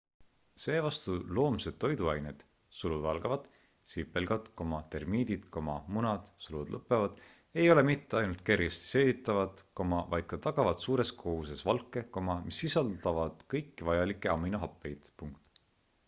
[0.61, 2.39] seevastu loomsed toiduained
[3.91, 4.47] sipelgad
[4.95, 5.43] termiidid
[5.97, 9.63] munad ei ole mitte ainult kergesti seeditavad
[10.17, 15.13] vaid ka tagavad suures koguses valke mis sisaldavad kõiki vajalikke aminohappeid